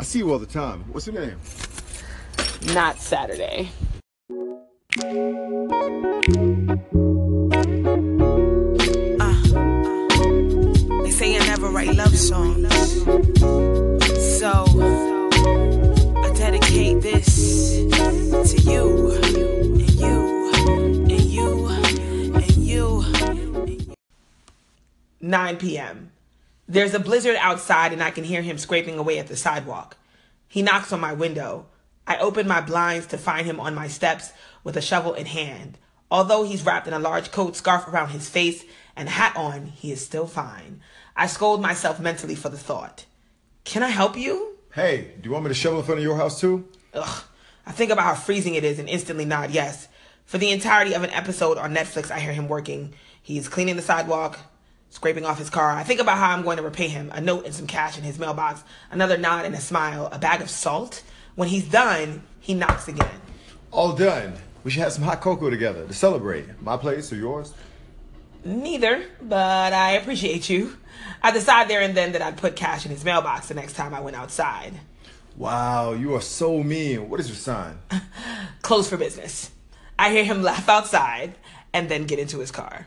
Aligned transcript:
I 0.00 0.02
see 0.02 0.20
you 0.20 0.32
all 0.32 0.38
the 0.38 0.46
time. 0.46 0.82
What's 0.92 1.06
your 1.06 1.20
name? 1.20 1.38
Not 2.72 2.98
Saturday. 2.98 3.68
Uh, 4.98 5.04
uh, 9.20 9.42
they 11.02 11.10
say 11.10 11.36
I 11.36 11.46
never 11.48 11.68
write 11.68 11.94
love 11.94 12.16
songs. 12.16 12.72
So 14.38 14.64
I 16.16 16.32
dedicate 16.34 17.02
this 17.02 17.74
to 18.52 18.56
you 18.62 19.10
and 19.22 19.90
you 20.00 20.50
and 20.54 21.20
you. 21.20 21.68
and 22.32 22.56
you. 22.56 23.04
9 25.20 25.56
p.m. 25.58 26.10
There's 26.70 26.94
a 26.94 27.00
blizzard 27.00 27.34
outside 27.40 27.92
and 27.92 28.00
I 28.00 28.12
can 28.12 28.22
hear 28.22 28.42
him 28.42 28.56
scraping 28.56 28.96
away 28.96 29.18
at 29.18 29.26
the 29.26 29.34
sidewalk. 29.36 29.96
He 30.46 30.62
knocks 30.62 30.92
on 30.92 31.00
my 31.00 31.12
window. 31.12 31.66
I 32.06 32.16
open 32.18 32.46
my 32.46 32.60
blinds 32.60 33.08
to 33.08 33.18
find 33.18 33.44
him 33.44 33.58
on 33.58 33.74
my 33.74 33.88
steps 33.88 34.30
with 34.62 34.76
a 34.76 34.80
shovel 34.80 35.14
in 35.14 35.26
hand. 35.26 35.78
Although 36.12 36.44
he's 36.44 36.64
wrapped 36.64 36.86
in 36.86 36.92
a 36.92 37.00
large 37.00 37.32
coat, 37.32 37.56
scarf 37.56 37.88
around 37.88 38.10
his 38.10 38.28
face, 38.28 38.64
and 38.94 39.08
hat 39.08 39.34
on, 39.34 39.66
he 39.66 39.90
is 39.90 40.04
still 40.04 40.28
fine. 40.28 40.80
I 41.16 41.26
scold 41.26 41.60
myself 41.60 41.98
mentally 41.98 42.36
for 42.36 42.50
the 42.50 42.56
thought. 42.56 43.04
Can 43.64 43.82
I 43.82 43.88
help 43.88 44.16
you? 44.16 44.56
Hey, 44.72 45.10
do 45.20 45.28
you 45.28 45.32
want 45.32 45.46
me 45.46 45.48
to 45.48 45.54
shovel 45.54 45.80
in 45.80 45.84
front 45.84 45.98
of 45.98 46.04
your 46.04 46.18
house 46.18 46.38
too? 46.38 46.68
Ugh. 46.94 47.24
I 47.66 47.72
think 47.72 47.90
about 47.90 48.04
how 48.04 48.14
freezing 48.14 48.54
it 48.54 48.62
is 48.62 48.78
and 48.78 48.88
instantly 48.88 49.24
nod 49.24 49.50
yes. 49.50 49.88
For 50.24 50.38
the 50.38 50.52
entirety 50.52 50.94
of 50.94 51.02
an 51.02 51.10
episode 51.10 51.58
on 51.58 51.74
Netflix, 51.74 52.12
I 52.12 52.20
hear 52.20 52.32
him 52.32 52.46
working. 52.46 52.94
He's 53.20 53.48
cleaning 53.48 53.74
the 53.74 53.82
sidewalk, 53.82 54.38
scraping 54.90 55.24
off 55.24 55.38
his 55.38 55.50
car. 55.50 55.70
I 55.70 55.84
think 55.84 56.00
about 56.00 56.18
how 56.18 56.30
I'm 56.30 56.42
going 56.42 56.58
to 56.58 56.62
repay 56.62 56.88
him 56.88 57.10
a 57.14 57.20
note 57.20 57.46
and 57.46 57.54
some 57.54 57.66
cash 57.66 57.96
in 57.96 58.04
his 58.04 58.18
mailbox, 58.18 58.62
another 58.90 59.16
nod 59.16 59.46
and 59.46 59.54
a 59.54 59.60
smile, 59.60 60.08
a 60.12 60.18
bag 60.18 60.42
of 60.42 60.50
salt. 60.50 61.02
When 61.36 61.48
he's 61.48 61.68
done, 61.68 62.22
he 62.40 62.54
knocks 62.54 62.88
again. 62.88 63.20
All 63.70 63.92
done. 63.92 64.34
We 64.62 64.70
should 64.70 64.82
have 64.82 64.92
some 64.92 65.04
hot 65.04 65.20
cocoa 65.20 65.48
together 65.48 65.86
to 65.86 65.94
celebrate. 65.94 66.60
My 66.60 66.76
place 66.76 67.12
or 67.12 67.16
yours? 67.16 67.54
Neither, 68.44 69.04
but 69.22 69.72
I 69.72 69.92
appreciate 69.92 70.50
you. 70.50 70.76
I 71.22 71.30
decide 71.30 71.68
there 71.68 71.80
and 71.80 71.96
then 71.96 72.12
that 72.12 72.22
I'd 72.22 72.36
put 72.36 72.56
cash 72.56 72.84
in 72.84 72.90
his 72.90 73.04
mailbox 73.04 73.48
the 73.48 73.54
next 73.54 73.74
time 73.74 73.94
I 73.94 74.00
went 74.00 74.16
outside. 74.16 74.74
Wow, 75.36 75.92
you 75.92 76.14
are 76.14 76.20
so 76.20 76.62
mean. 76.62 77.08
What 77.08 77.20
is 77.20 77.28
your 77.28 77.36
sign? 77.36 77.78
Close 78.62 78.88
for 78.88 78.96
business. 78.96 79.50
I 79.98 80.10
hear 80.10 80.24
him 80.24 80.42
laugh 80.42 80.68
outside 80.68 81.34
and 81.72 81.88
then 81.88 82.04
get 82.04 82.18
into 82.18 82.38
his 82.38 82.50
car. 82.50 82.86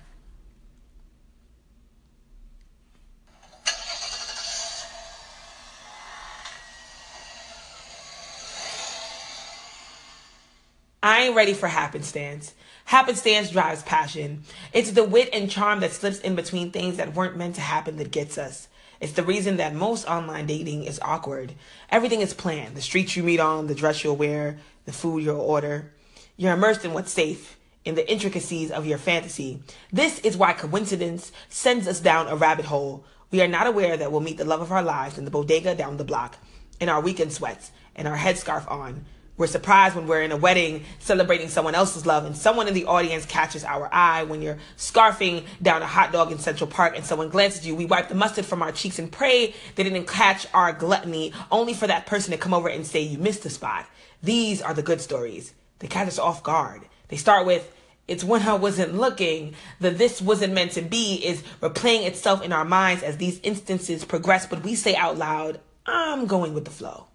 Ready 11.34 11.54
for 11.56 11.68
happenstance. 11.68 12.54
Happenstance 12.86 13.50
drives 13.50 13.82
passion. 13.82 14.44
It's 14.72 14.92
the 14.92 15.04
wit 15.04 15.30
and 15.34 15.50
charm 15.50 15.80
that 15.80 15.92
slips 15.92 16.20
in 16.20 16.36
between 16.36 16.70
things 16.70 16.98
that 16.98 17.16
weren't 17.16 17.36
meant 17.36 17.56
to 17.56 17.62
happen 17.62 17.98
that 17.98 18.12
gets 18.12 18.38
us. 18.38 18.68
It's 19.02 19.14
the 19.14 19.24
reason 19.24 19.58
that 19.58 19.74
most 19.74 20.08
online 20.08 20.46
dating 20.46 20.84
is 20.84 21.00
awkward. 21.02 21.54
Everything 21.90 22.22
is 22.22 22.36
planned 22.36 22.76
the 22.76 22.82
streets 22.82 23.16
you 23.16 23.24
meet 23.24 23.40
on, 23.40 23.66
the 23.66 23.74
dress 23.74 24.04
you'll 24.04 24.16
wear, 24.16 24.60
the 24.86 24.94
food 24.94 25.24
you'll 25.24 25.42
order. 25.42 25.92
You're 26.38 26.54
immersed 26.54 26.86
in 26.86 26.94
what's 26.94 27.12
safe, 27.12 27.58
in 27.84 27.96
the 27.96 28.10
intricacies 28.10 28.70
of 28.70 28.86
your 28.86 29.00
fantasy. 29.00 29.60
This 29.92 30.20
is 30.20 30.38
why 30.38 30.54
coincidence 30.54 31.32
sends 31.50 31.88
us 31.88 32.00
down 32.00 32.28
a 32.28 32.36
rabbit 32.36 32.66
hole. 32.66 33.06
We 33.32 33.42
are 33.42 33.48
not 33.48 33.66
aware 33.66 33.98
that 33.98 34.12
we'll 34.12 34.22
meet 34.22 34.38
the 34.38 34.46
love 34.46 34.62
of 34.62 34.72
our 34.72 34.84
lives 34.84 35.18
in 35.18 35.26
the 35.26 35.32
bodega 35.32 35.74
down 35.74 35.98
the 35.98 36.04
block, 36.04 36.38
in 36.80 36.90
our 36.90 37.02
weekend 37.02 37.34
sweats, 37.34 37.72
and 37.96 38.08
our 38.08 38.18
headscarf 38.18 38.70
on. 38.70 39.06
We're 39.36 39.48
surprised 39.48 39.96
when 39.96 40.06
we're 40.06 40.22
in 40.22 40.32
a 40.32 40.38
wedding 40.38 40.84
celebrating 41.00 41.50
someone 41.50 41.74
else's 41.74 42.06
love 42.06 42.26
and 42.26 42.38
someone 42.38 42.68
in 42.68 42.76
the 42.76 42.86
audience 42.86 43.26
catches 43.26 43.64
our 43.64 43.90
eye. 43.92 44.24
When 44.24 44.44
you're 44.44 44.60
scarfing 44.78 45.46
down 45.60 45.82
a 45.82 45.88
hot 45.88 46.12
dog 46.12 46.32
in 46.32 46.38
Central 46.38 46.70
Park 46.70 46.96
and 46.96 47.04
someone 47.04 47.30
glances 47.30 47.62
at 47.62 47.66
you, 47.66 47.76
we 47.76 47.86
wipe 47.86 48.10
the 48.10 48.16
mustard 48.16 48.46
from 48.46 48.62
our 48.62 48.72
cheeks 48.72 49.00
and 49.00 49.12
pray 49.12 49.56
they 49.76 49.84
didn't 49.84 50.06
catch 50.06 50.46
our 50.54 50.72
gluttony, 50.72 51.34
only 51.52 51.74
for 51.74 51.88
that 51.88 52.06
person 52.06 52.32
to 52.32 52.38
come 52.38 52.54
over 52.54 52.70
and 52.70 52.86
say 52.86 53.02
you 53.02 53.18
missed 53.18 53.42
the 53.42 53.50
spot. 53.50 53.88
These 54.22 54.62
are 54.62 54.76
the 54.76 54.84
good 54.84 55.02
stories. 55.02 55.56
They 55.80 55.88
catch 55.88 56.08
us 56.08 56.20
off 56.20 56.44
guard. 56.44 56.84
They 57.08 57.18
start 57.18 57.48
with, 57.48 57.76
it's 58.08 58.24
when 58.24 58.44
I 58.44 58.54
wasn't 58.54 58.94
looking. 58.94 59.56
The 59.80 59.90
this 59.90 60.22
wasn't 60.22 60.54
meant 60.54 60.74
to 60.74 60.84
be 60.84 61.16
is 61.16 61.42
replaying 61.60 62.06
itself 62.06 62.44
in 62.44 62.54
our 62.54 62.66
minds 62.66 63.02
as 63.02 63.18
these 63.18 63.40
instances 63.42 64.06
progress, 64.06 64.46
but 64.46 64.64
we 64.64 64.76
say 64.76 64.96
out 64.96 65.18
loud, 65.18 65.60
I'm 65.88 66.28
going 66.28 66.54
with 66.54 66.66
the 66.66 66.72
flow. 66.72 67.08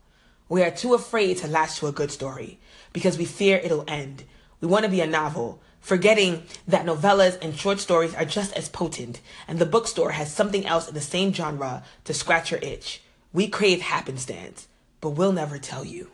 We 0.48 0.62
are 0.62 0.70
too 0.70 0.94
afraid 0.94 1.36
to 1.38 1.47
latch 1.47 1.78
to 1.78 1.88
a 1.88 1.92
good 1.92 2.10
story 2.10 2.59
because 2.94 3.19
we 3.19 3.26
fear 3.26 3.59
it'll 3.59 3.84
end. 3.86 4.25
We 4.60 4.69
want 4.69 4.86
to 4.86 4.91
be 4.91 5.03
a 5.03 5.06
novel, 5.06 5.60
forgetting 5.81 6.44
that 6.66 6.86
novellas 6.86 7.38
and 7.42 7.54
short 7.54 7.81
stories 7.81 8.14
are 8.14 8.25
just 8.25 8.54
as 8.54 8.69
potent, 8.69 9.20
and 9.47 9.59
the 9.59 9.66
bookstore 9.66 10.12
has 10.12 10.32
something 10.32 10.64
else 10.66 10.88
in 10.88 10.94
the 10.94 11.03
same 11.03 11.34
genre 11.34 11.84
to 12.04 12.14
scratch 12.14 12.50
your 12.50 12.60
itch. 12.60 13.03
We 13.32 13.47
crave 13.47 13.82
happenstance, 13.82 14.69
but 15.03 15.10
we'll 15.10 15.32
never 15.32 15.59
tell 15.59 15.84
you. 15.84 16.10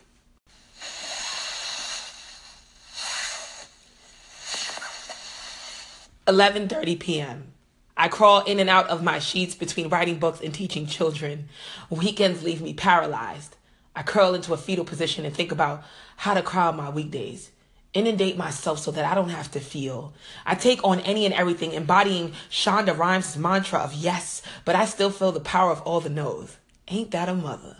Eleven 6.26 6.68
thirty 6.68 6.96
p.m. 6.96 7.52
I 7.96 8.08
crawl 8.08 8.42
in 8.42 8.58
and 8.58 8.68
out 8.68 8.88
of 8.88 9.04
my 9.04 9.20
sheets 9.20 9.54
between 9.54 9.88
writing 9.88 10.18
books 10.18 10.40
and 10.40 10.52
teaching 10.52 10.86
children. 10.86 11.48
Weekends 11.88 12.42
leave 12.42 12.60
me 12.60 12.74
paralyzed. 12.74 13.56
I 13.96 14.02
curl 14.02 14.34
into 14.34 14.52
a 14.52 14.56
fetal 14.56 14.84
position 14.84 15.24
and 15.24 15.34
think 15.34 15.52
about 15.52 15.84
how 16.16 16.34
to 16.34 16.42
crowd 16.42 16.76
my 16.76 16.90
weekdays. 16.90 17.50
Inundate 17.92 18.36
myself 18.36 18.80
so 18.80 18.90
that 18.90 19.04
I 19.04 19.14
don't 19.14 19.28
have 19.28 19.52
to 19.52 19.60
feel. 19.60 20.12
I 20.44 20.56
take 20.56 20.82
on 20.82 20.98
any 21.00 21.24
and 21.24 21.34
everything, 21.34 21.72
embodying 21.72 22.32
Shonda 22.50 22.96
Rhimes' 22.96 23.36
mantra 23.36 23.78
of 23.78 23.94
yes, 23.94 24.42
but 24.64 24.74
I 24.74 24.84
still 24.84 25.10
feel 25.10 25.30
the 25.30 25.38
power 25.38 25.70
of 25.70 25.80
all 25.82 26.00
the 26.00 26.10
no's. 26.10 26.56
Ain't 26.88 27.12
that 27.12 27.28
a 27.28 27.34
mother? 27.34 27.76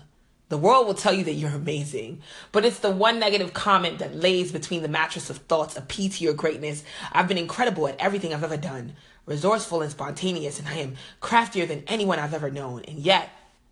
The 0.50 0.58
world 0.58 0.86
will 0.86 0.94
tell 0.94 1.12
you 1.12 1.24
that 1.24 1.32
you're 1.32 1.50
amazing, 1.50 2.22
but 2.52 2.64
it's 2.64 2.78
the 2.78 2.90
one 2.90 3.18
negative 3.18 3.52
comment 3.52 3.98
that 3.98 4.14
lays 4.14 4.52
between 4.52 4.82
the 4.82 4.88
mattress 4.88 5.30
of 5.30 5.38
thoughts, 5.38 5.76
a 5.76 5.80
pea 5.80 6.08
to 6.10 6.22
your 6.22 6.34
greatness. 6.34 6.84
I've 7.10 7.26
been 7.26 7.38
incredible 7.38 7.88
at 7.88 7.98
everything 7.98 8.32
I've 8.32 8.44
ever 8.44 8.56
done, 8.56 8.94
resourceful 9.26 9.82
and 9.82 9.90
spontaneous, 9.90 10.60
and 10.60 10.68
I 10.68 10.74
am 10.74 10.94
craftier 11.20 11.66
than 11.66 11.82
anyone 11.88 12.20
I've 12.20 12.34
ever 12.34 12.50
known, 12.50 12.82
and 12.82 12.98
yet 12.98 13.30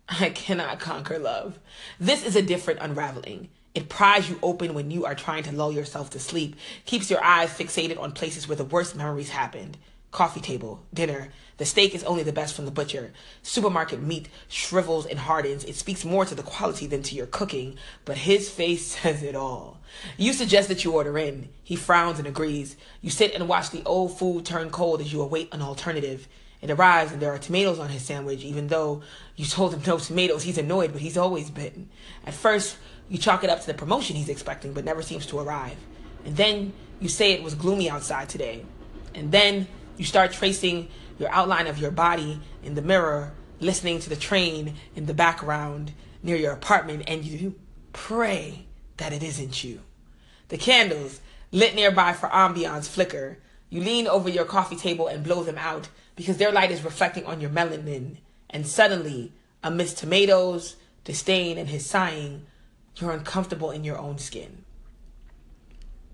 I 0.09 0.29
cannot 0.29 0.79
conquer 0.79 1.17
love. 1.17 1.59
This 1.99 2.25
is 2.25 2.35
a 2.35 2.41
different 2.41 2.81
unraveling. 2.81 3.49
It 3.73 3.89
pries 3.89 4.29
you 4.29 4.37
open 4.43 4.73
when 4.73 4.91
you 4.91 5.05
are 5.05 5.15
trying 5.15 5.43
to 5.43 5.51
lull 5.51 5.71
yourself 5.71 6.09
to 6.11 6.19
sleep, 6.19 6.55
keeps 6.85 7.09
your 7.09 7.23
eyes 7.23 7.49
fixated 7.49 7.99
on 7.99 8.11
places 8.11 8.47
where 8.47 8.57
the 8.57 8.65
worst 8.65 8.95
memories 8.95 9.29
happened. 9.29 9.77
Coffee 10.11 10.41
table, 10.41 10.83
dinner. 10.93 11.29
The 11.57 11.65
steak 11.65 11.95
is 11.95 12.03
only 12.03 12.21
the 12.21 12.31
best 12.31 12.53
from 12.53 12.65
the 12.65 12.71
butcher. 12.71 13.13
Supermarket 13.41 13.99
meat 13.99 14.29
shrivels 14.47 15.07
and 15.07 15.17
hardens. 15.17 15.63
It 15.63 15.75
speaks 15.75 16.05
more 16.05 16.25
to 16.25 16.35
the 16.35 16.43
quality 16.43 16.85
than 16.85 17.01
to 17.03 17.15
your 17.15 17.25
cooking, 17.25 17.77
but 18.05 18.17
his 18.17 18.47
face 18.47 18.85
says 19.01 19.23
it 19.23 19.35
all. 19.35 19.79
You 20.17 20.33
suggest 20.33 20.67
that 20.67 20.83
you 20.83 20.91
order 20.91 21.17
in. 21.17 21.49
He 21.63 21.75
frowns 21.75 22.19
and 22.19 22.27
agrees. 22.27 22.75
You 23.01 23.09
sit 23.09 23.33
and 23.33 23.47
watch 23.47 23.71
the 23.71 23.83
old 23.85 24.19
food 24.19 24.45
turn 24.45 24.69
cold 24.69 25.01
as 25.01 25.11
you 25.11 25.21
await 25.21 25.51
an 25.51 25.63
alternative. 25.63 26.27
It 26.63 26.71
arrives 26.71 27.11
and 27.11 27.21
there 27.21 27.33
are 27.33 27.37
tomatoes 27.37 27.77
on 27.77 27.89
his 27.89 28.03
sandwich, 28.03 28.41
even 28.45 28.69
though 28.69 29.01
you 29.35 29.45
told 29.45 29.73
him 29.73 29.81
no 29.85 29.99
tomatoes. 29.99 30.43
He's 30.43 30.57
annoyed, 30.57 30.93
but 30.93 31.01
he's 31.01 31.17
always 31.17 31.49
bitten. 31.49 31.89
At 32.25 32.33
first, 32.33 32.77
you 33.09 33.17
chalk 33.17 33.43
it 33.43 33.49
up 33.49 33.59
to 33.59 33.67
the 33.67 33.73
promotion 33.73 34.15
he's 34.15 34.29
expecting, 34.29 34.71
but 34.71 34.85
never 34.85 35.01
seems 35.01 35.25
to 35.25 35.39
arrive. 35.39 35.75
And 36.23 36.37
then 36.37 36.71
you 37.01 37.09
say 37.09 37.33
it 37.33 37.43
was 37.43 37.53
gloomy 37.53 37.89
outside 37.89 38.29
today. 38.29 38.63
And 39.13 39.29
then 39.29 39.67
you 39.97 40.05
start 40.05 40.31
tracing 40.31 40.87
your 41.19 41.29
outline 41.31 41.67
of 41.67 41.79
your 41.79 41.91
body 41.91 42.39
in 42.63 42.75
the 42.75 42.81
mirror, 42.81 43.33
listening 43.59 43.99
to 43.99 44.09
the 44.09 44.15
train 44.15 44.75
in 44.95 45.05
the 45.05 45.13
background 45.13 45.91
near 46.23 46.37
your 46.37 46.53
apartment, 46.53 47.03
and 47.07 47.25
you 47.25 47.55
pray 47.91 48.65
that 48.97 49.11
it 49.11 49.21
isn't 49.21 49.65
you. 49.65 49.81
The 50.47 50.57
candles, 50.57 51.19
lit 51.51 51.75
nearby 51.75 52.13
for 52.13 52.29
ambiance, 52.29 52.87
flicker. 52.87 53.39
You 53.73 53.81
lean 53.81 54.05
over 54.05 54.29
your 54.29 54.45
coffee 54.45 54.75
table 54.75 55.07
and 55.07 55.23
blow 55.23 55.41
them 55.41 55.57
out 55.57 55.89
because 56.15 56.37
their 56.37 56.51
light 56.51 56.69
is 56.69 56.83
reflecting 56.83 57.25
on 57.25 57.41
your 57.41 57.49
melanin. 57.49 58.17
And 58.47 58.67
suddenly, 58.67 59.31
amidst 59.63 59.97
tomatoes, 59.97 60.75
disdain, 61.05 61.57
and 61.57 61.67
his 61.67 61.83
sighing, 61.83 62.45
you're 62.97 63.09
uncomfortable 63.09 63.71
in 63.71 63.83
your 63.83 63.97
own 63.97 64.19
skin. 64.19 64.63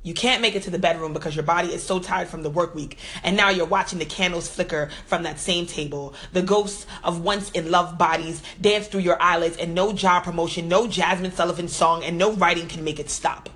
You 0.04 0.14
can't 0.14 0.42
make 0.42 0.56
it 0.56 0.64
to 0.64 0.70
the 0.70 0.80
bedroom 0.80 1.12
because 1.12 1.36
your 1.36 1.44
body 1.44 1.74
is 1.74 1.84
so 1.84 2.00
tired 2.00 2.30
from 2.30 2.44
the 2.44 2.50
work 2.50 2.74
week. 2.76 2.98
And 3.24 3.36
now 3.36 3.50
you're 3.50 3.66
watching 3.66 4.00
the 4.00 4.06
candles 4.06 4.48
flicker 4.48 4.90
from 5.06 5.24
that 5.24 5.38
same 5.38 5.66
table. 5.66 6.14
The 6.32 6.42
ghosts 6.42 6.88
of 7.04 7.26
once 7.26 7.52
in 7.52 7.70
love 7.70 7.98
bodies 7.98 8.42
dance 8.62 8.88
through 8.88 9.02
your 9.02 9.22
eyelids, 9.22 9.58
and 9.58 9.76
no 9.76 9.92
job 9.92 10.24
promotion, 10.24 10.70
no 10.70 10.88
Jazmine 10.88 11.34
Sullivan 11.34 11.68
song, 11.68 12.06
and 12.06 12.18
no 12.18 12.32
writing 12.32 12.70
can 12.70 12.86
make 12.86 13.02
it 13.02 13.10
stop. 13.10 13.50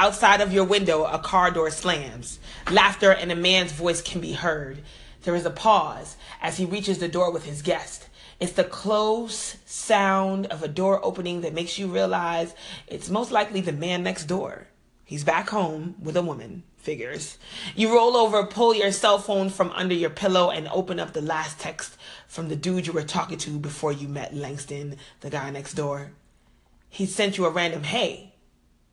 Outside 0.00 0.40
of 0.40 0.52
your 0.52 0.62
window, 0.62 1.06
a 1.06 1.18
car 1.18 1.50
door 1.50 1.72
slams. 1.72 2.38
Laughter 2.70 3.10
and 3.10 3.32
a 3.32 3.34
man's 3.34 3.72
voice 3.72 4.00
can 4.00 4.20
be 4.20 4.30
heard. 4.30 4.80
There 5.24 5.34
is 5.34 5.44
a 5.44 5.50
pause 5.50 6.16
as 6.40 6.56
he 6.56 6.64
reaches 6.64 6.98
the 6.98 7.08
door 7.08 7.32
with 7.32 7.46
his 7.46 7.62
guest. 7.62 8.08
It's 8.38 8.52
the 8.52 8.62
close 8.62 9.56
sound 9.66 10.46
of 10.46 10.62
a 10.62 10.68
door 10.68 11.04
opening 11.04 11.40
that 11.40 11.52
makes 11.52 11.80
you 11.80 11.88
realize 11.88 12.54
it's 12.86 13.10
most 13.10 13.32
likely 13.32 13.60
the 13.60 13.72
man 13.72 14.04
next 14.04 14.26
door. 14.26 14.68
He's 15.04 15.24
back 15.24 15.48
home 15.48 15.96
with 16.00 16.16
a 16.16 16.22
woman, 16.22 16.62
figures. 16.76 17.36
You 17.74 17.92
roll 17.92 18.16
over, 18.16 18.46
pull 18.46 18.76
your 18.76 18.92
cell 18.92 19.18
phone 19.18 19.50
from 19.50 19.72
under 19.72 19.96
your 19.96 20.10
pillow, 20.10 20.48
and 20.52 20.68
open 20.68 21.00
up 21.00 21.12
the 21.12 21.22
last 21.22 21.58
text 21.58 21.96
from 22.28 22.48
the 22.48 22.54
dude 22.54 22.86
you 22.86 22.92
were 22.92 23.02
talking 23.02 23.38
to 23.38 23.58
before 23.58 23.90
you 23.90 24.06
met 24.06 24.32
Langston, 24.32 24.96
the 25.22 25.30
guy 25.30 25.50
next 25.50 25.74
door. 25.74 26.12
He 26.88 27.04
sent 27.04 27.36
you 27.36 27.46
a 27.46 27.50
random 27.50 27.82
hey 27.82 28.36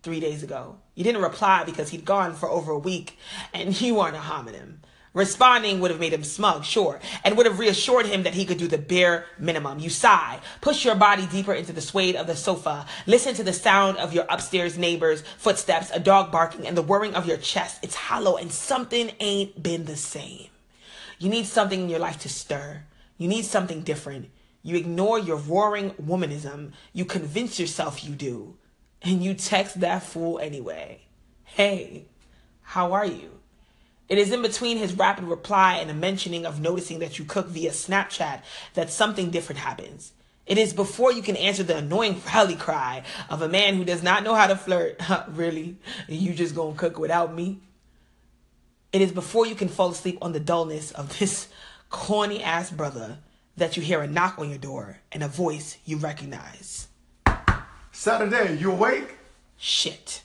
three 0.02 0.20
days 0.20 0.42
ago. 0.42 0.78
You 0.96 1.04
didn't 1.04 1.22
reply 1.22 1.64
because 1.66 1.90
he'd 1.90 2.06
gone 2.06 2.34
for 2.34 2.50
over 2.50 2.72
a 2.72 2.80
week 2.80 3.18
and 3.54 3.80
you 3.80 4.00
aren't 4.00 4.16
a 4.16 4.20
homonym. 4.20 4.78
Responding 5.14 5.80
would 5.80 5.92
have 5.92 6.00
made 6.00 6.12
him 6.12 6.26
smug, 6.26 6.66
sure, 6.66 7.00
and 7.24 7.38
would 7.38 7.46
have 7.46 7.58
reassured 7.58 8.06
him 8.06 8.24
that 8.24 8.34
he 8.34 8.44
could 8.44 8.58
do 8.58 8.68
the 8.68 8.78
bare 8.78 9.26
minimum. 9.40 9.80
You 9.80 9.90
sigh, 9.90 10.42
push 10.60 10.84
your 10.84 10.96
body 10.96 11.26
deeper 11.26 11.54
into 11.54 11.72
the 11.72 11.80
suede 11.80 12.18
of 12.18 12.28
the 12.28 12.36
sofa, 12.36 12.86
listen 13.08 13.34
to 13.36 13.44
the 13.44 13.54
sound 13.54 13.98
of 13.98 14.14
your 14.14 14.26
upstairs 14.30 14.78
neighbor's 14.78 15.22
footsteps, 15.38 15.90
a 15.92 16.02
dog 16.02 16.34
barking, 16.34 16.68
and 16.68 16.76
the 16.76 16.82
whirring 16.82 17.16
of 17.16 17.26
your 17.26 17.38
chest. 17.38 17.80
It's 17.82 17.96
hollow, 17.96 18.36
and 18.36 18.52
something 18.52 19.12
ain't 19.22 19.64
been 19.64 19.86
the 19.86 19.96
same. 19.96 20.50
You 21.18 21.30
need 21.30 21.46
something 21.46 21.80
in 21.80 21.90
your 21.90 22.00
life 22.00 22.20
to 22.20 22.30
stir. 22.30 22.84
You 23.18 23.30
need 23.30 23.46
something 23.46 23.84
different. 23.84 24.30
You 24.64 24.76
ignore 24.76 25.18
your 25.18 25.38
roaring 25.38 25.92
womanism. 25.92 26.74
You 26.92 27.06
convince 27.06 27.58
yourself 27.58 28.04
you 28.04 28.16
do. 28.16 28.58
And 29.02 29.24
you 29.24 29.34
text 29.34 29.80
that 29.82 30.04
fool 30.04 30.40
anyway. 30.40 31.02
Hey, 31.44 32.06
how 32.62 32.94
are 32.94 33.06
you? 33.06 33.32
It 34.08 34.18
is 34.18 34.32
in 34.32 34.42
between 34.42 34.78
his 34.78 34.94
rapid 34.94 35.26
reply 35.26 35.78
and 35.78 35.90
a 35.90 35.94
mentioning 35.94 36.46
of 36.46 36.60
noticing 36.60 37.00
that 37.00 37.18
you 37.18 37.26
cook 37.26 37.48
via 37.48 37.72
Snapchat 37.72 38.42
that 38.76 38.92
something 38.92 39.32
different 39.32 39.60
happens. 39.60 40.14
It 40.46 40.60
is 40.60 40.74
before 40.74 41.12
you 41.12 41.24
can 41.24 41.36
answer 41.36 41.64
the 41.64 41.78
annoying 41.78 42.22
rally 42.34 42.56
cry 42.56 43.04
of 43.30 43.42
a 43.42 43.50
man 43.50 43.76
who 43.76 43.84
does 43.84 44.04
not 44.04 44.24
know 44.24 44.36
how 44.36 44.48
to 44.48 44.56
flirt. 44.56 45.02
really? 45.30 45.78
You 46.08 46.34
just 46.34 46.56
gonna 46.56 46.76
cook 46.76 47.00
without 47.00 47.34
me? 47.34 47.62
It 48.94 49.02
is 49.02 49.12
before 49.12 49.46
you 49.46 49.56
can 49.56 49.70
fall 49.70 49.90
asleep 49.90 50.20
on 50.22 50.34
the 50.34 50.40
dullness 50.40 50.92
of 50.92 51.18
this 51.20 51.48
corny 51.90 52.44
ass 52.44 52.70
brother 52.72 53.20
that 53.58 53.76
you 53.76 53.84
hear 53.84 54.02
a 54.02 54.08
knock 54.08 54.38
on 54.38 54.50
your 54.50 54.60
door 54.60 55.00
and 55.12 55.24
a 55.24 55.28
voice 55.28 55.78
you 55.86 55.98
recognize. 55.98 56.88
Saturday, 57.98 58.58
you 58.58 58.74
awake? 58.74 59.18
Shit. 59.58 60.22